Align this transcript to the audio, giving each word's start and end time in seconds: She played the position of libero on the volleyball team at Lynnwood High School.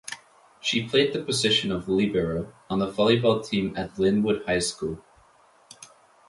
She 0.59 0.87
played 0.89 1.13
the 1.13 1.21
position 1.23 1.71
of 1.71 1.87
libero 1.87 2.51
on 2.71 2.79
the 2.79 2.91
volleyball 2.91 3.47
team 3.47 3.77
at 3.77 3.97
Lynnwood 3.99 4.43
High 4.47 4.57
School. 4.57 5.03